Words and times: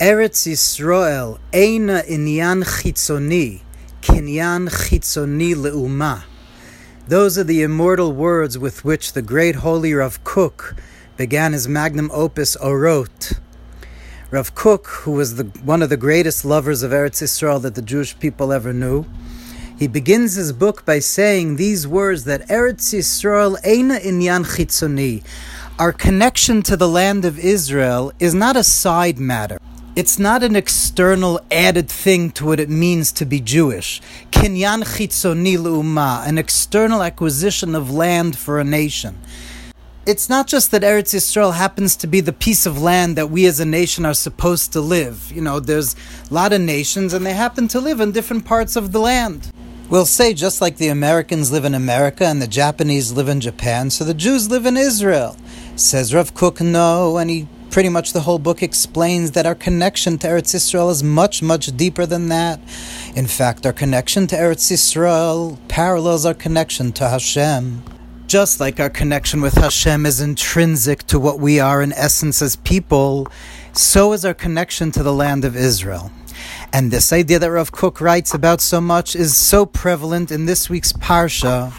Eretz 0.00 0.48
Yisrael 0.48 1.38
eina 1.52 2.02
inyan 2.08 2.64
chitzoni, 2.64 3.60
kinyan 4.00 4.70
chitzoni 4.70 5.54
leuma. 5.54 6.22
Those 7.06 7.36
are 7.36 7.44
the 7.44 7.60
immortal 7.60 8.14
words 8.14 8.56
with 8.56 8.82
which 8.82 9.12
the 9.12 9.20
great 9.20 9.56
holy 9.56 9.92
Rav 9.92 10.24
Kook 10.24 10.74
began 11.18 11.52
his 11.52 11.68
magnum 11.68 12.10
opus 12.14 12.56
Orot. 12.56 13.40
Rav 14.30 14.54
Kook, 14.54 14.86
who 14.86 15.12
was 15.12 15.36
the, 15.36 15.44
one 15.64 15.82
of 15.82 15.90
the 15.90 15.98
greatest 15.98 16.46
lovers 16.46 16.82
of 16.82 16.92
Eretz 16.92 17.20
Yisrael 17.20 17.60
that 17.60 17.74
the 17.74 17.82
Jewish 17.82 18.18
people 18.18 18.54
ever 18.54 18.72
knew, 18.72 19.04
he 19.78 19.86
begins 19.86 20.32
his 20.32 20.54
book 20.54 20.86
by 20.86 20.98
saying 20.98 21.56
these 21.56 21.86
words 21.86 22.24
that 22.24 22.48
Eretz 22.48 22.94
Yisrael 22.94 23.60
eina 23.64 24.00
inyan 24.00 24.46
chitzoni. 24.46 25.22
Our 25.78 25.92
connection 25.92 26.62
to 26.62 26.76
the 26.78 26.88
land 26.88 27.26
of 27.26 27.38
Israel 27.38 28.14
is 28.18 28.32
not 28.32 28.56
a 28.56 28.64
side 28.64 29.18
matter. 29.18 29.58
It's 30.00 30.18
not 30.18 30.42
an 30.42 30.56
external 30.56 31.42
added 31.50 31.90
thing 31.90 32.30
to 32.30 32.46
what 32.46 32.58
it 32.58 32.70
means 32.70 33.12
to 33.12 33.26
be 33.26 33.38
Jewish. 33.38 34.00
Kinyan 34.30 34.82
chitzoni 34.82 35.58
le'uma, 35.58 36.26
an 36.26 36.38
external 36.38 37.02
acquisition 37.02 37.74
of 37.74 37.90
land 37.90 38.38
for 38.38 38.58
a 38.58 38.64
nation. 38.64 39.20
It's 40.06 40.30
not 40.30 40.46
just 40.46 40.70
that 40.70 40.80
Eretz 40.80 41.12
Yisrael 41.12 41.52
happens 41.52 41.96
to 41.96 42.06
be 42.06 42.22
the 42.22 42.32
piece 42.32 42.64
of 42.64 42.80
land 42.80 43.16
that 43.16 43.28
we 43.28 43.44
as 43.44 43.60
a 43.60 43.66
nation 43.66 44.06
are 44.06 44.14
supposed 44.14 44.72
to 44.72 44.80
live. 44.80 45.30
You 45.34 45.42
know, 45.42 45.60
there's 45.60 45.94
a 46.30 46.32
lot 46.32 46.54
of 46.54 46.62
nations 46.62 47.12
and 47.12 47.26
they 47.26 47.34
happen 47.34 47.68
to 47.68 47.78
live 47.78 48.00
in 48.00 48.10
different 48.10 48.46
parts 48.46 48.76
of 48.76 48.92
the 48.92 49.00
land. 49.00 49.52
We'll 49.90 50.06
say 50.06 50.32
just 50.32 50.62
like 50.62 50.78
the 50.78 50.88
Americans 50.88 51.52
live 51.52 51.66
in 51.66 51.74
America 51.74 52.24
and 52.24 52.40
the 52.40 52.48
Japanese 52.48 53.12
live 53.12 53.28
in 53.28 53.42
Japan, 53.42 53.90
so 53.90 54.04
the 54.04 54.14
Jews 54.14 54.48
live 54.48 54.64
in 54.64 54.78
Israel. 54.78 55.36
Says 55.76 56.14
Rav 56.14 56.32
Kook, 56.32 56.62
no, 56.62 57.18
and 57.18 57.28
he 57.28 57.48
pretty 57.70 57.88
much 57.88 58.12
the 58.12 58.20
whole 58.20 58.38
book 58.38 58.62
explains 58.62 59.30
that 59.32 59.46
our 59.46 59.54
connection 59.54 60.18
to 60.18 60.26
Eretz 60.26 60.54
Yisrael 60.54 60.90
is 60.90 61.02
much, 61.02 61.42
much 61.42 61.74
deeper 61.76 62.04
than 62.04 62.28
that. 62.28 62.60
In 63.14 63.26
fact, 63.26 63.64
our 63.64 63.72
connection 63.72 64.26
to 64.28 64.36
Eretz 64.36 64.70
Yisrael 64.70 65.56
parallels 65.68 66.26
our 66.26 66.34
connection 66.34 66.92
to 66.92 67.08
Hashem. 67.08 67.82
Just 68.26 68.60
like 68.60 68.78
our 68.80 68.90
connection 68.90 69.40
with 69.40 69.54
Hashem 69.54 70.04
is 70.04 70.20
intrinsic 70.20 71.06
to 71.08 71.18
what 71.18 71.38
we 71.38 71.58
are 71.60 71.82
in 71.82 71.92
essence 71.92 72.42
as 72.42 72.56
people, 72.56 73.26
so 73.72 74.12
is 74.12 74.24
our 74.24 74.34
connection 74.34 74.90
to 74.92 75.02
the 75.02 75.12
land 75.12 75.44
of 75.44 75.56
Israel. 75.56 76.10
And 76.72 76.90
this 76.90 77.12
idea 77.12 77.38
that 77.38 77.50
Rav 77.50 77.72
Kook 77.72 78.00
writes 78.00 78.34
about 78.34 78.60
so 78.60 78.80
much 78.80 79.16
is 79.16 79.36
so 79.36 79.66
prevalent 79.66 80.30
in 80.30 80.46
this 80.46 80.70
week's 80.70 80.92
Parsha, 80.92 81.72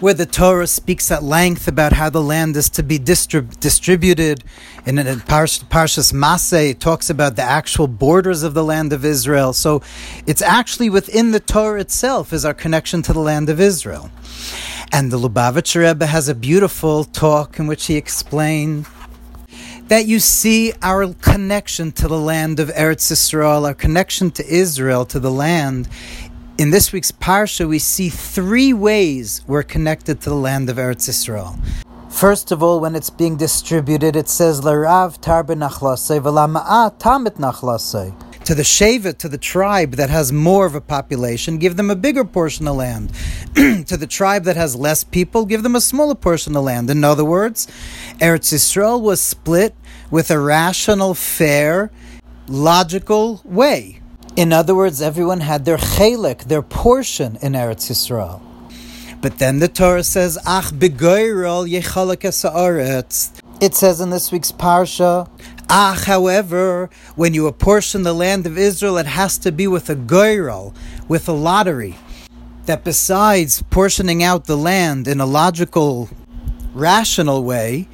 where 0.00 0.14
the 0.14 0.26
Torah 0.26 0.66
speaks 0.66 1.10
at 1.10 1.22
length 1.22 1.68
about 1.68 1.92
how 1.92 2.08
the 2.08 2.22
land 2.22 2.56
is 2.56 2.68
to 2.70 2.82
be 2.82 2.98
distrib- 2.98 3.60
distributed. 3.60 4.42
In 4.86 4.98
a 4.98 5.16
Parsh- 5.16 5.62
Parshas 5.64 6.12
Maseh, 6.12 6.70
it 6.70 6.80
talks 6.80 7.10
about 7.10 7.36
the 7.36 7.42
actual 7.42 7.86
borders 7.86 8.42
of 8.42 8.54
the 8.54 8.64
land 8.64 8.92
of 8.94 9.04
Israel. 9.04 9.52
So 9.52 9.82
it's 10.26 10.40
actually 10.40 10.88
within 10.88 11.32
the 11.32 11.40
Torah 11.40 11.80
itself 11.80 12.32
is 12.32 12.44
our 12.44 12.54
connection 12.54 13.02
to 13.02 13.12
the 13.12 13.20
land 13.20 13.50
of 13.50 13.60
Israel. 13.60 14.10
And 14.90 15.12
the 15.12 15.18
Lubavitcher 15.18 15.86
Rebbe 15.86 16.06
has 16.06 16.28
a 16.28 16.34
beautiful 16.34 17.04
talk 17.04 17.58
in 17.58 17.66
which 17.66 17.86
he 17.86 17.96
explained 17.96 18.86
that 19.88 20.06
you 20.06 20.20
see 20.20 20.72
our 20.82 21.12
connection 21.14 21.90
to 21.90 22.06
the 22.06 22.18
land 22.18 22.60
of 22.60 22.68
Eretz 22.68 23.10
Yisrael, 23.10 23.66
our 23.66 23.74
connection 23.74 24.30
to 24.30 24.46
Israel, 24.46 25.04
to 25.04 25.18
the 25.18 25.32
land. 25.32 25.88
In 26.60 26.68
this 26.68 26.92
week's 26.92 27.10
Parsha, 27.10 27.66
we 27.66 27.78
see 27.78 28.10
three 28.10 28.74
ways 28.74 29.40
we're 29.46 29.62
connected 29.62 30.20
to 30.20 30.28
the 30.28 30.36
land 30.36 30.68
of 30.68 30.76
Eretz 30.76 31.08
Yisrael. 31.08 31.58
First 32.12 32.52
of 32.52 32.62
all, 32.62 32.80
when 32.80 32.94
it's 32.94 33.08
being 33.08 33.38
distributed, 33.38 34.14
it 34.14 34.28
says, 34.28 34.60
Larav 34.60 35.22
tamit 35.22 35.54
to 38.44 38.54
the 38.54 38.62
Shevet, 38.62 39.16
to 39.16 39.28
the 39.30 39.38
tribe 39.38 39.92
that 39.92 40.10
has 40.10 40.32
more 40.32 40.66
of 40.66 40.74
a 40.74 40.82
population, 40.82 41.56
give 41.56 41.78
them 41.78 41.88
a 41.88 41.96
bigger 41.96 42.26
portion 42.26 42.68
of 42.68 42.76
land. 42.76 43.10
to 43.54 43.96
the 43.96 44.06
tribe 44.06 44.44
that 44.44 44.56
has 44.56 44.76
less 44.76 45.02
people, 45.02 45.46
give 45.46 45.62
them 45.62 45.76
a 45.76 45.80
smaller 45.80 46.14
portion 46.14 46.54
of 46.54 46.64
land. 46.64 46.90
In 46.90 47.04
other 47.04 47.24
words, 47.24 47.68
Eretz 48.18 48.52
Yisrael 48.52 49.00
was 49.00 49.22
split 49.22 49.74
with 50.10 50.30
a 50.30 50.38
rational, 50.38 51.14
fair, 51.14 51.90
logical 52.48 53.40
way. 53.46 53.99
In 54.36 54.52
other 54.52 54.76
words, 54.76 55.02
everyone 55.02 55.40
had 55.40 55.64
their 55.64 55.76
chelik, 55.76 56.44
their 56.44 56.62
portion 56.62 57.36
in 57.42 57.54
Eretz 57.54 57.90
Yisrael. 57.90 58.40
But 59.20 59.38
then 59.38 59.58
the 59.58 59.66
Torah 59.66 60.04
says, 60.04 60.38
Ach 60.46 60.66
begoyrol 60.72 61.68
yechalak 61.68 62.24
It 63.60 63.74
says 63.74 64.00
in 64.00 64.10
this 64.10 64.30
week's 64.30 64.52
parsha, 64.52 65.28
Ach, 65.68 66.04
however, 66.04 66.90
when 67.16 67.34
you 67.34 67.48
apportion 67.48 68.04
the 68.04 68.14
land 68.14 68.46
of 68.46 68.56
Israel, 68.56 68.98
it 68.98 69.06
has 69.06 69.36
to 69.38 69.50
be 69.50 69.66
with 69.66 69.90
a 69.90 69.96
goyrol, 69.96 70.74
with 71.08 71.28
a 71.28 71.32
lottery. 71.32 71.98
That 72.66 72.84
besides 72.84 73.62
portioning 73.70 74.22
out 74.22 74.44
the 74.44 74.56
land 74.56 75.08
in 75.08 75.20
a 75.20 75.26
logical, 75.26 76.08
rational 76.72 77.42
way, 77.42 77.88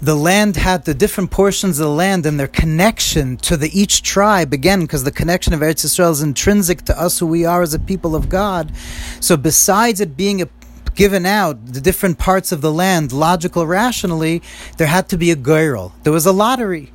the 0.00 0.14
land 0.14 0.56
had 0.56 0.84
the 0.84 0.94
different 0.94 1.30
portions 1.30 1.78
of 1.78 1.86
the 1.86 1.92
land 1.92 2.26
and 2.26 2.38
their 2.38 2.46
connection 2.46 3.36
to 3.38 3.56
the 3.56 3.70
each 3.78 4.02
tribe 4.02 4.52
again 4.52 4.82
because 4.82 5.04
the 5.04 5.12
connection 5.12 5.54
of 5.54 5.60
Eretz 5.60 5.84
Yisrael 5.84 6.10
is 6.10 6.22
intrinsic 6.22 6.82
to 6.82 7.00
us 7.00 7.18
who 7.18 7.26
we 7.26 7.44
are 7.44 7.62
as 7.62 7.72
a 7.72 7.78
people 7.78 8.14
of 8.14 8.28
God. 8.28 8.72
So 9.20 9.36
besides 9.36 10.00
it 10.00 10.16
being 10.16 10.42
a, 10.42 10.48
given 10.94 11.24
out 11.24 11.66
the 11.66 11.80
different 11.80 12.18
parts 12.18 12.52
of 12.52 12.60
the 12.60 12.72
land 12.72 13.12
logical 13.12 13.66
rationally, 13.66 14.42
there 14.76 14.86
had 14.86 15.08
to 15.08 15.16
be 15.16 15.30
a 15.30 15.36
goyrel. 15.36 15.92
There 16.02 16.12
was 16.12 16.26
a 16.26 16.32
lottery. 16.32 16.92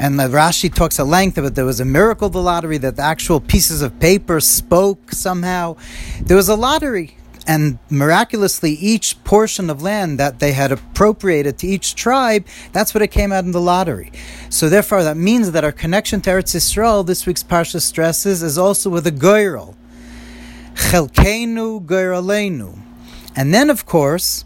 And 0.00 0.18
the 0.18 0.24
Rashi 0.24 0.72
talks 0.72 1.00
at 1.00 1.06
length 1.06 1.38
about 1.38 1.56
there 1.56 1.64
was 1.64 1.80
a 1.80 1.84
miracle 1.84 2.28
the 2.28 2.40
lottery 2.40 2.78
that 2.78 2.96
the 2.96 3.02
actual 3.02 3.40
pieces 3.40 3.82
of 3.82 3.98
paper 3.98 4.40
spoke 4.40 5.12
somehow. 5.12 5.76
There 6.22 6.36
was 6.36 6.48
a 6.48 6.54
lottery 6.54 7.17
and 7.48 7.78
miraculously 7.88 8.72
each 8.72 9.24
portion 9.24 9.70
of 9.70 9.80
land 9.80 10.20
that 10.20 10.38
they 10.38 10.52
had 10.52 10.70
appropriated 10.70 11.56
to 11.58 11.66
each 11.66 11.94
tribe, 11.94 12.46
that's 12.72 12.92
what 12.92 13.02
it 13.02 13.08
came 13.08 13.32
out 13.32 13.44
in 13.44 13.52
the 13.52 13.60
lottery. 13.60 14.12
So 14.50 14.68
therefore, 14.68 15.02
that 15.02 15.16
means 15.16 15.52
that 15.52 15.64
our 15.64 15.72
connection 15.72 16.20
to 16.20 16.30
Eretz 16.30 16.54
Yisrael, 16.54 17.06
this 17.06 17.24
week's 17.26 17.42
parsha 17.42 17.80
stresses, 17.80 18.42
is 18.42 18.58
also 18.58 18.90
with 18.90 19.06
a 19.06 19.10
goyrel. 19.10 19.74
Chelkeinu 20.74 21.84
goyralenu. 21.84 22.78
And 23.34 23.54
then, 23.54 23.70
of 23.70 23.86
course, 23.86 24.44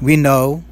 we 0.00 0.16
know 0.16 0.62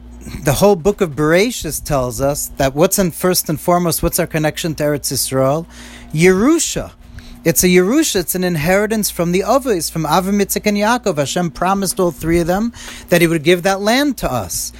the 0.45 0.55
whole 0.55 0.77
book 0.77 1.01
of 1.01 1.11
Bereshis 1.11 1.83
tells 1.83 2.21
us 2.21 2.49
that 2.57 2.75
what's 2.75 2.99
in 2.99 3.11
first 3.11 3.49
and 3.49 3.61
foremost, 3.61 4.03
what's 4.03 4.21
our 4.21 4.27
connection 4.27 4.75
to 4.77 4.85
Eretz 4.85 5.13
Yisrael? 5.13 5.67
Yerusha. 6.13 6.93
It's 7.45 7.63
a 7.63 7.67
Yerusha, 7.69 8.21
it's 8.21 8.35
an 8.35 8.43
inheritance 8.43 9.11
from 9.11 9.33
the 9.33 9.41
Avos, 9.41 9.91
from 9.93 10.05
Avraham, 10.05 10.41
Yitzchak, 10.41 10.65
and 10.65 10.79
Yaakov. 10.79 11.19
Hashem 11.19 11.51
promised 11.51 12.01
all 12.01 12.11
three 12.11 12.41
of 12.41 12.47
them 12.47 12.73
that 13.11 13.21
He 13.21 13.27
would 13.27 13.43
give 13.43 13.65
that 13.65 13.83
land 13.83 14.17
to 14.19 14.33
us. 14.33 14.73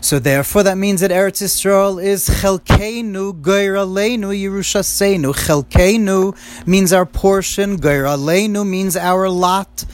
So 0.00 0.18
therefore, 0.18 0.64
that 0.64 0.76
means 0.76 1.00
that 1.00 1.12
Eretz 1.12 1.40
Yisrael 1.40 2.02
is 2.02 2.28
Chelkeinu, 2.28 3.40
Geiraleinu, 3.40 4.34
Yerushaseinu. 4.34 5.32
Chelkeinu 5.32 6.66
means 6.66 6.92
our 6.92 7.06
portion, 7.06 7.78
Geiraleinu 7.78 8.66
means 8.66 8.96
our 8.96 9.28
lot 9.28 9.84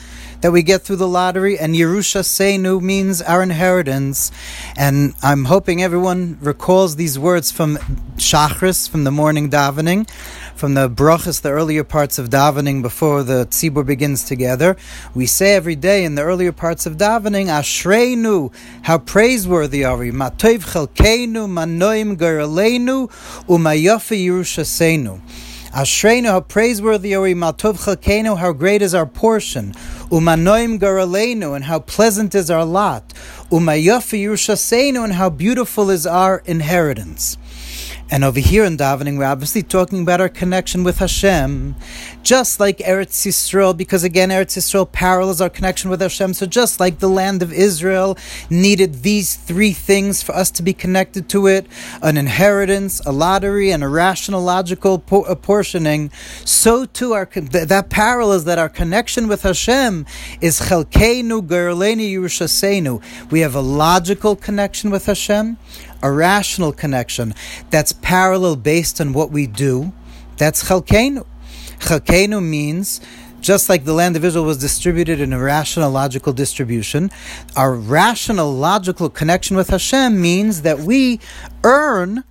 that 0.44 0.52
we 0.52 0.62
get 0.62 0.82
through 0.82 0.96
the 0.96 1.08
lottery, 1.08 1.58
and 1.58 1.74
Yerusha 1.74 2.20
Seinu 2.20 2.78
means 2.78 3.22
our 3.22 3.42
inheritance. 3.42 4.30
And 4.76 5.14
I'm 5.22 5.46
hoping 5.46 5.82
everyone 5.82 6.36
recalls 6.38 6.96
these 6.96 7.18
words 7.18 7.50
from 7.50 7.78
Shachris, 8.18 8.86
from 8.86 9.04
the 9.04 9.10
morning 9.10 9.48
davening, 9.48 10.06
from 10.54 10.74
the 10.74 10.90
brachas, 10.90 11.40
the 11.40 11.48
earlier 11.48 11.82
parts 11.82 12.18
of 12.18 12.28
davening 12.28 12.82
before 12.82 13.22
the 13.22 13.46
tzibur 13.46 13.86
begins 13.86 14.22
together. 14.22 14.76
We 15.14 15.24
say 15.24 15.54
every 15.54 15.76
day 15.76 16.04
in 16.04 16.14
the 16.14 16.24
earlier 16.24 16.52
parts 16.52 16.84
of 16.84 16.98
davening, 16.98 17.46
Ashreinu, 17.46 18.52
how 18.82 18.98
praiseworthy 18.98 19.82
are 19.82 19.96
we? 19.96 20.10
Matov 20.10 20.58
chelkeinu, 20.74 21.48
manoim 21.48 22.18
geraleinu, 22.18 23.10
umayofe 23.48 24.22
Yerusha 24.22 24.64
Seinu. 24.64 25.22
Ashreinu, 25.74 26.26
how 26.26 26.40
praiseworthy 26.40 27.16
are 27.16 27.20
we, 27.20 27.34
Maltov 27.34 27.84
Chalkeinu, 27.84 28.38
how 28.38 28.52
great 28.52 28.80
is 28.80 28.94
our 28.94 29.06
portion, 29.06 29.72
Umanoim 30.08 30.78
Garaleinu, 30.78 31.56
and 31.56 31.64
how 31.64 31.80
pleasant 31.80 32.32
is 32.32 32.48
our 32.48 32.64
lot, 32.64 33.12
Umayofi 33.50 34.22
Yerushaseinu, 34.22 35.02
and 35.02 35.14
how 35.14 35.30
beautiful 35.30 35.90
is 35.90 36.06
our 36.06 36.44
inheritance. 36.46 37.36
And 38.10 38.22
over 38.22 38.38
here 38.38 38.64
in 38.64 38.76
davening, 38.76 39.16
we're 39.16 39.24
obviously 39.24 39.62
talking 39.62 40.02
about 40.02 40.20
our 40.20 40.28
connection 40.28 40.84
with 40.84 40.98
Hashem, 40.98 41.74
just 42.22 42.60
like 42.60 42.78
Eretz 42.78 43.26
Yisrael, 43.26 43.74
because 43.74 44.04
again, 44.04 44.28
Eretz 44.28 44.58
Yisrael 44.58 44.90
parallels 44.90 45.40
our 45.40 45.48
connection 45.48 45.88
with 45.88 46.00
Hashem. 46.00 46.34
So 46.34 46.44
just 46.44 46.78
like 46.78 46.98
the 46.98 47.08
land 47.08 47.42
of 47.42 47.52
Israel 47.52 48.18
needed 48.50 49.02
these 49.02 49.36
three 49.36 49.72
things 49.72 50.22
for 50.22 50.34
us 50.34 50.50
to 50.52 50.62
be 50.62 50.74
connected 50.74 51.28
to 51.30 51.46
it: 51.46 51.66
an 52.02 52.18
inheritance, 52.18 53.00
a 53.06 53.10
lottery, 53.10 53.72
and 53.72 53.82
a 53.82 53.88
rational, 53.88 54.42
logical 54.42 55.02
apportioning. 55.26 56.10
So 56.44 56.84
too, 56.84 57.14
our 57.14 57.24
that 57.24 57.88
parallels 57.88 58.44
that 58.44 58.58
our 58.58 58.68
connection 58.68 59.28
with 59.28 59.42
Hashem 59.42 60.04
is 60.42 60.60
Chelkeinu 60.60 61.46
Gerleinu 61.46 62.12
Yerushaseinu. 62.12 63.02
We 63.30 63.40
have 63.40 63.54
a 63.54 63.60
logical 63.60 64.36
connection 64.36 64.90
with 64.90 65.06
Hashem 65.06 65.56
a 66.04 66.12
rational 66.12 66.70
connection 66.70 67.34
that's 67.70 67.92
parallel 67.92 68.56
based 68.56 69.00
on 69.00 69.12
what 69.14 69.30
we 69.30 69.46
do, 69.46 69.92
That's 70.36 70.64
chalkenu. 70.64 71.24
Chalkenu 71.78 72.42
means 72.42 73.00
just 73.40 73.68
like 73.68 73.84
the 73.84 73.92
land 73.92 74.16
of 74.16 74.24
Israel 74.24 74.44
was 74.44 74.58
distributed 74.58 75.20
in 75.20 75.32
a 75.32 75.38
rational, 75.38 75.90
logical 75.90 76.32
distribution, 76.32 77.10
our 77.56 77.74
rational, 77.74 78.52
logical 78.52 79.08
connection 79.10 79.56
with 79.56 79.68
Hashem 79.68 80.20
means 80.20 80.62
that 80.62 80.80
we 80.80 81.20
earn 81.62 82.24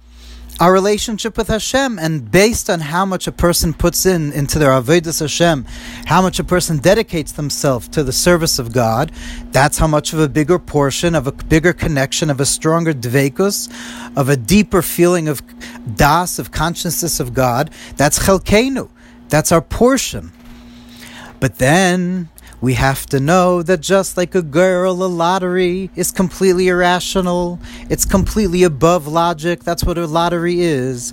our 0.60 0.72
relationship 0.72 1.38
with 1.38 1.48
Hashem, 1.48 1.98
and 2.00 2.30
based 2.32 2.70
on 2.70 2.80
how 2.80 3.06
much 3.06 3.28
a 3.28 3.32
person 3.32 3.74
puts 3.74 4.06
in 4.06 4.32
into 4.34 4.60
their 4.60 4.70
avodas 4.70 5.20
Hashem, 5.20 5.66
how 6.06 6.22
much 6.22 6.40
a 6.40 6.44
person 6.44 6.78
dedicates 6.78 7.32
themselves 7.32 7.88
to 7.90 8.04
the 8.04 8.12
service 8.12 8.60
of 8.60 8.72
God, 8.72 9.12
that's 9.52 9.78
how 9.78 9.88
much 9.88 10.14
of 10.14 10.20
a 10.20 10.30
bigger 10.30 10.60
portion, 10.60 11.16
of 11.16 11.28
a 11.28 11.32
bigger 11.32 11.74
connection, 11.74 12.30
of 12.30 12.40
a 12.40 12.46
stronger 12.46 12.94
dvekus, 12.94 13.70
of 14.16 14.30
a 14.30 14.38
deeper 14.38 14.82
feeling 14.82 15.28
of 15.28 15.42
das, 15.96 16.40
of 16.40 16.52
consciousness 16.52 17.20
of 17.20 17.34
God. 17.34 17.72
That's 17.98 18.20
chelkenu. 18.20 18.90
That's 19.30 19.52
our 19.52 19.62
portion. 19.62 20.32
But 21.40 21.58
then 21.58 22.30
we 22.64 22.76
have 22.76 23.06
to 23.06 23.20
know 23.20 23.62
that 23.62 23.82
just 23.82 24.16
like 24.16 24.34
a 24.36 24.42
goyrel, 24.42 25.02
a 25.02 25.06
lottery 25.06 25.90
is 25.98 26.14
completely 26.14 26.70
irrational. 26.70 27.60
It's 27.90 28.06
completely 28.06 28.64
above 28.64 29.06
logic. 29.06 29.66
That's 29.66 29.84
what 29.84 29.98
a 29.98 30.08
lottery 30.08 30.62
is. 30.62 31.12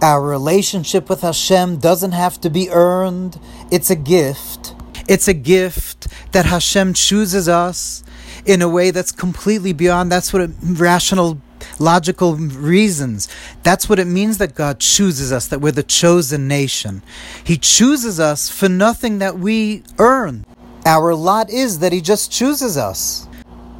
Our 0.00 0.22
relationship 0.22 1.10
with 1.10 1.20
Hashem 1.20 1.76
doesn't 1.76 2.12
have 2.12 2.40
to 2.40 2.48
be 2.48 2.70
earned. 2.70 3.38
It's 3.70 3.90
a 3.90 3.96
gift. 3.96 4.74
It's 5.06 5.28
a 5.28 5.34
gift 5.34 6.08
that 6.32 6.46
Hashem 6.46 6.94
chooses 6.94 7.50
us 7.50 8.02
in 8.46 8.62
a 8.62 8.68
way 8.68 8.90
that's 8.90 9.12
completely 9.12 9.74
beyond. 9.74 10.10
That's 10.10 10.32
what 10.32 10.40
it, 10.40 10.50
rational 10.62 11.38
logical 11.78 12.34
reasons. 12.36 13.28
That's 13.62 13.90
what 13.90 13.98
it 13.98 14.06
means 14.06 14.38
that 14.38 14.54
God 14.54 14.80
chooses 14.80 15.32
us, 15.32 15.48
that 15.48 15.60
we're 15.60 15.72
the 15.72 15.82
chosen 15.82 16.48
nation. 16.48 17.02
He 17.44 17.58
chooses 17.58 18.18
us 18.18 18.48
for 18.48 18.70
nothing 18.70 19.18
that 19.18 19.38
we 19.38 19.82
earn. 19.98 20.46
Our 20.88 21.14
lot 21.14 21.50
is 21.50 21.80
that 21.80 21.92
He 21.92 22.00
just 22.00 22.32
chooses 22.32 22.78
us. 22.78 23.28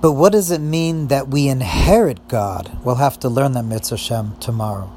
But 0.03 0.13
what 0.13 0.33
does 0.33 0.51
it 0.51 0.61
mean 0.61 1.07
that 1.07 1.29
we 1.29 1.49
inherit 1.49 2.29
God? 2.29 2.71
We'll 2.85 2.97
have 2.97 3.19
to 3.21 3.31
learn 3.31 3.53
that 3.53 3.63
Mitzvah 3.63 3.97
Shem 3.97 4.37
tomorrow. 4.41 4.93